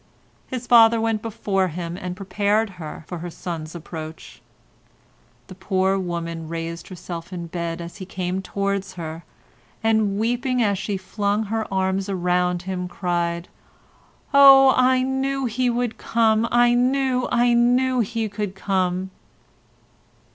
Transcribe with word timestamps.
His 0.47 0.65
father 0.65 0.99
went 0.99 1.21
before 1.21 1.67
him 1.67 1.95
and 1.95 2.15
prepared 2.17 2.71
her 2.81 3.05
for 3.07 3.19
her 3.19 3.29
son's 3.29 3.75
approach. 3.75 4.41
The 5.45 5.53
poor 5.53 5.95
woman 5.99 6.47
raised 6.49 6.87
herself 6.87 7.31
in 7.31 7.45
bed 7.45 7.79
as 7.79 7.97
he 7.97 8.05
came 8.07 8.41
towards 8.41 8.93
her, 8.93 9.23
and 9.83 10.17
weeping 10.17 10.59
as 10.59 10.79
she 10.79 10.97
flung 10.97 11.43
her 11.43 11.71
arms 11.71 12.09
around 12.09 12.63
him, 12.63 12.87
cried: 12.87 13.47
"Oh, 14.33 14.73
I 14.75 15.03
knew 15.03 15.45
he 15.45 15.69
would 15.69 15.99
come, 15.99 16.47
I 16.49 16.73
knew, 16.73 17.27
I 17.31 17.53
knew 17.53 17.99
he 17.99 18.27
could 18.27 18.55
come." 18.55 19.11